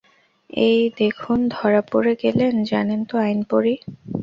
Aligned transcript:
এই 0.63 0.79
দেখুন 0.97 1.39
ধরা 1.49 1.81
পড়ে 1.91 2.13
গেলেন, 2.23 2.53
জানেন 2.63 2.99
তো 3.09 3.15
আইন 3.17 3.39
পড়ি। 3.49 3.73